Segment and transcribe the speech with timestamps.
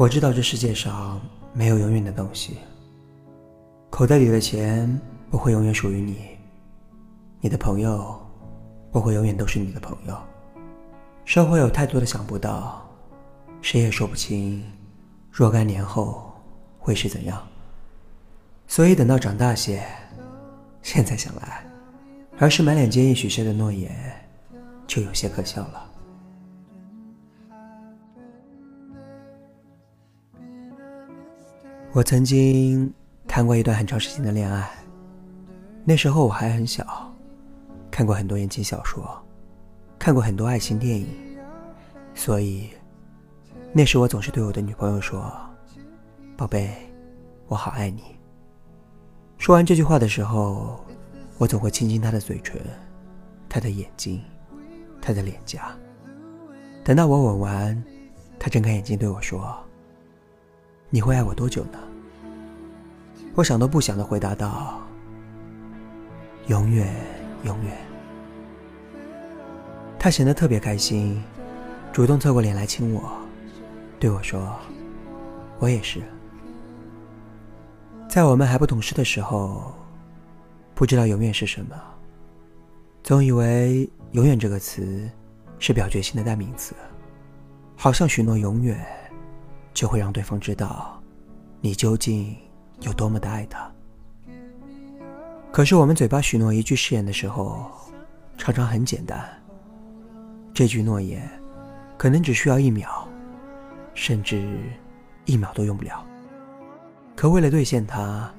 [0.00, 1.20] 我知道这世界上
[1.52, 2.56] 没有永远的东西，
[3.90, 4.98] 口袋里的钱
[5.30, 6.38] 不会永远属于你，
[7.38, 8.18] 你的朋友
[8.90, 10.18] 不会永远都是你的朋友。
[11.26, 12.82] 生活有太多的想不到，
[13.60, 14.64] 谁也说不清
[15.30, 16.32] 若干年后
[16.78, 17.46] 会是怎样。
[18.66, 19.84] 所以等到长大些，
[20.80, 21.62] 现在想来，
[22.38, 23.94] 儿时满脸坚毅许下的诺言，
[24.86, 25.89] 就有些可笑了。
[31.92, 32.92] 我曾经
[33.26, 34.70] 谈过一段很长时间的恋爱，
[35.84, 37.12] 那时候我还很小，
[37.90, 39.20] 看过很多言情小说，
[39.98, 41.08] 看过很多爱情电影，
[42.14, 42.70] 所以
[43.72, 45.32] 那时我总是对我的女朋友说
[46.38, 46.70] ：“宝贝，
[47.48, 48.04] 我好爱你。”
[49.36, 50.78] 说完这句话的时候，
[51.38, 52.60] 我总会亲亲她的嘴唇、
[53.48, 54.22] 她的眼睛、
[55.02, 55.76] 她的脸颊。
[56.84, 57.84] 等到我吻完，
[58.38, 59.58] 她睁开眼睛对我说。
[60.92, 61.78] 你会爱我多久呢？
[63.36, 64.80] 我想都不想的回答道
[66.48, 66.92] ：“永远，
[67.44, 67.76] 永远。”
[70.00, 71.22] 他显得特别开心，
[71.92, 73.08] 主动侧过脸来亲我，
[74.00, 74.56] 对我说
[75.60, 76.02] ：“我也是。”
[78.10, 79.72] 在我们还不懂事的时候，
[80.74, 81.76] 不知道永远是什么，
[83.04, 85.08] 总以为“永远”这个词
[85.60, 86.74] 是表决性的代名词，
[87.76, 88.84] 好像许诺永远。
[89.72, 91.00] 就会让对方知道，
[91.60, 92.36] 你究竟
[92.80, 93.70] 有多么的爱他。
[95.52, 97.70] 可是我们嘴巴许诺一句誓言的时候，
[98.36, 99.28] 常常很简单。
[100.52, 101.28] 这句诺言，
[101.96, 103.08] 可能只需要一秒，
[103.94, 104.58] 甚至
[105.24, 106.04] 一秒都用不了。
[107.16, 108.30] 可为了兑现它，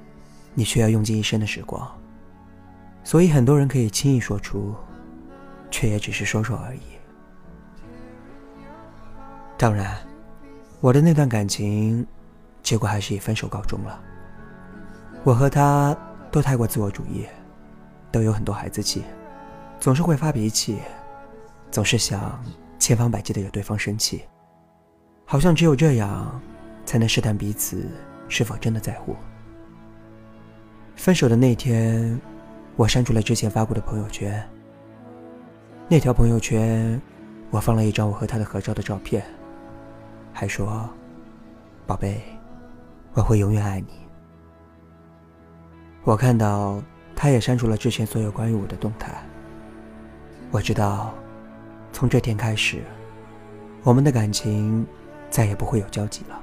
[0.54, 1.90] 你却要用尽一生的时光。
[3.04, 4.74] 所以很多人可以轻易说出，
[5.70, 6.80] 却也只是说说而已。
[9.58, 10.11] 当然。
[10.82, 12.04] 我的那段感情，
[12.60, 14.02] 结果还是以分手告终了。
[15.22, 15.96] 我和他
[16.28, 17.24] 都太过自我主义，
[18.10, 19.04] 都有很多孩子气，
[19.78, 20.80] 总是会发脾气，
[21.70, 22.44] 总是想
[22.80, 24.24] 千方百计的惹对方生气，
[25.24, 26.40] 好像只有这样，
[26.84, 27.88] 才能试探彼此
[28.28, 29.14] 是否真的在乎。
[30.96, 32.20] 分手的那天，
[32.74, 34.44] 我删除了之前发过的朋友圈。
[35.86, 37.00] 那条朋友圈，
[37.50, 39.24] 我放了一张我和他的合照的照片。
[40.32, 40.88] 还说
[41.86, 42.22] ：“宝贝，
[43.14, 43.88] 我会永远爱你。”
[46.04, 46.82] 我看到
[47.14, 49.12] 他也删除了之前所有关于我的动态。
[50.50, 51.14] 我知道，
[51.92, 52.82] 从这天开始，
[53.84, 54.86] 我们的感情
[55.30, 56.40] 再也不会有交集了。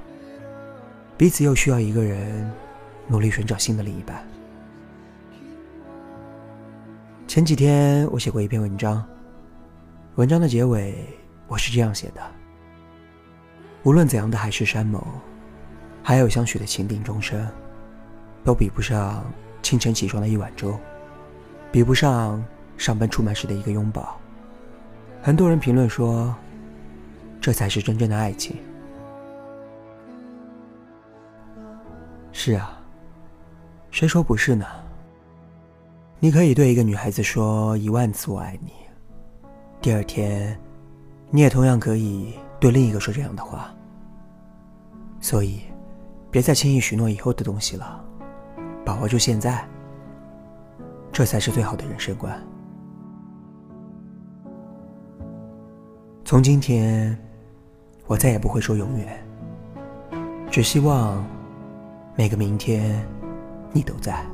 [1.16, 2.50] 彼此又需要一个人
[3.06, 4.26] 努力寻找新的另一半。
[7.28, 9.04] 前几天我写过一篇文章，
[10.14, 11.06] 文章的结尾
[11.46, 12.39] 我是这样写的。
[13.82, 15.02] 无论怎样的海誓山盟，
[16.02, 17.46] 还有相许的情定终生，
[18.44, 19.24] 都比不上
[19.62, 20.78] 清晨起床的一碗粥，
[21.72, 22.44] 比不上
[22.76, 24.18] 上班出门时的一个拥抱。
[25.22, 26.34] 很多人评论说，
[27.40, 28.56] 这才是真正的爱情。
[32.32, 32.78] 是啊，
[33.90, 34.66] 谁说不是呢？
[36.18, 38.72] 你可以对一个女孩子说一万次“我爱你”，
[39.80, 40.58] 第二天，
[41.30, 42.34] 你也同样可以。
[42.60, 43.74] 对另一个说这样的话，
[45.18, 45.62] 所以，
[46.30, 48.04] 别再轻易许诺以后的东西了，
[48.84, 49.66] 把握住现在，
[51.10, 52.38] 这才是最好的人生观。
[56.22, 57.18] 从今天，
[58.06, 59.24] 我再也不会说永远，
[60.50, 61.24] 只希望
[62.14, 63.02] 每个明天，
[63.72, 64.24] 你都在。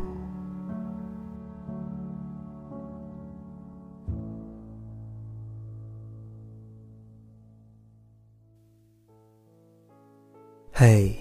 [10.79, 11.17] 嘿，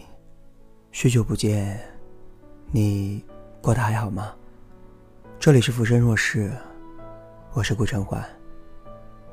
[0.92, 1.80] 许久不见，
[2.74, 3.24] 你
[3.62, 4.36] 过得还好吗？
[5.40, 6.52] 这里是浮生若世，
[7.54, 8.22] 我是顾晨欢。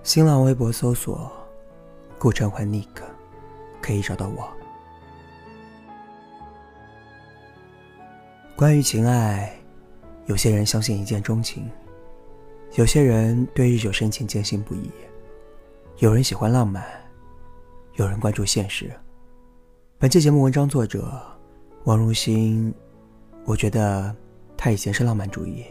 [0.05, 1.29] 新浪微博搜索
[2.21, 2.87] “顾晨欢 Nick”，
[3.81, 4.49] 可以找到我。
[8.55, 9.53] 关于情爱，
[10.27, 11.69] 有些人相信一见钟情，
[12.77, 14.89] 有些人对日久生情坚信不疑，
[15.99, 16.85] 有人喜欢浪漫，
[17.95, 18.89] 有人关注现实。
[20.03, 21.23] 本期节目文章作者
[21.85, 22.75] 王如新，
[23.45, 24.13] 我觉得
[24.57, 25.65] 他以前是浪漫主义，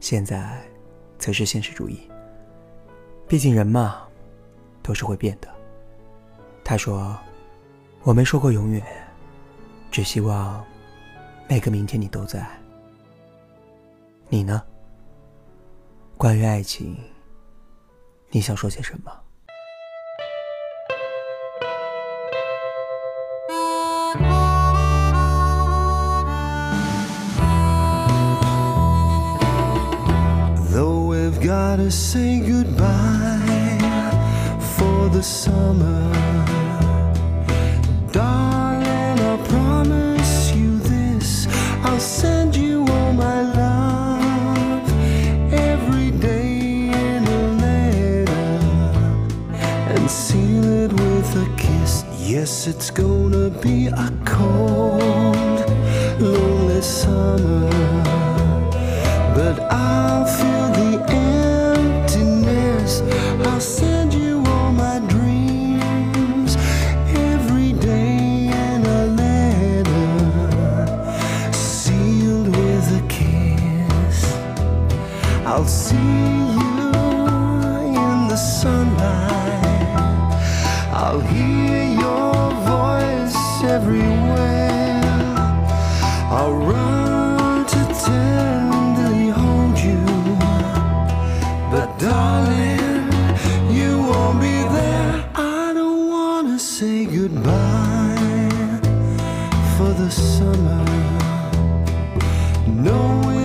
[0.00, 0.60] 现在
[1.18, 2.00] 则是现实主义。
[3.28, 4.08] 毕竟人嘛，
[4.82, 5.48] 都是会变的。
[6.64, 7.16] 他说
[8.02, 8.84] ：“我没说过永远，
[9.88, 10.60] 只希望
[11.48, 12.44] 每个明天你都在。”
[14.28, 14.60] 你呢？
[16.18, 16.98] 关于爱情，
[18.30, 19.12] 你想说些什么？
[31.76, 33.80] Gotta say goodbye
[34.76, 36.12] for the summer.
[38.12, 41.48] Darling, I promise you this.
[41.82, 44.88] I'll send you all my love
[45.52, 48.52] every day in a letter
[49.94, 52.04] and seal it with a kiss.
[52.20, 55.58] Yes, it's gonna be a cold,
[56.20, 57.68] lonely summer,
[59.34, 60.03] but I'll
[75.64, 76.92] I'll see you
[78.02, 79.96] in the sunlight.
[80.92, 85.00] I'll hear your voice everywhere.
[86.38, 90.04] I'll run to tenderly hold you.
[91.72, 93.08] But darling,
[93.72, 95.24] you won't be there.
[95.34, 98.80] I don't wanna say goodbye
[99.78, 100.84] for the summer.
[102.66, 103.43] Knowing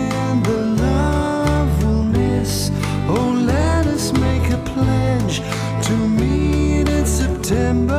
[7.50, 7.96] September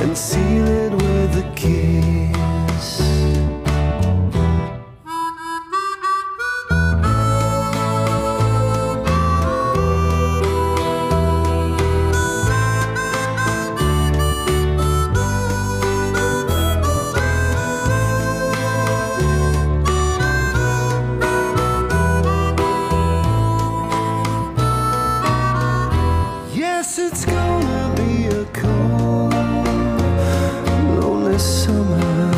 [0.00, 0.43] and seal
[31.44, 32.30] summer.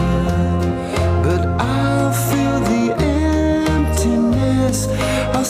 [1.22, 2.84] But I'll feel the
[3.74, 4.88] emptiness.
[5.34, 5.44] I'll